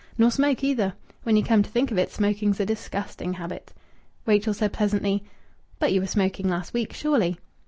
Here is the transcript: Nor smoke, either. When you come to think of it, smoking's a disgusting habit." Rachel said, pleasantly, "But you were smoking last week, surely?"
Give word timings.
Nor 0.17 0.31
smoke, 0.31 0.63
either. 0.63 0.95
When 1.21 1.35
you 1.37 1.43
come 1.43 1.61
to 1.61 1.69
think 1.69 1.91
of 1.91 1.99
it, 1.99 2.11
smoking's 2.11 2.59
a 2.59 2.65
disgusting 2.65 3.33
habit." 3.33 3.71
Rachel 4.25 4.51
said, 4.55 4.73
pleasantly, 4.73 5.23
"But 5.77 5.93
you 5.93 6.01
were 6.01 6.07
smoking 6.07 6.49
last 6.49 6.73
week, 6.73 6.91
surely?" 6.91 7.37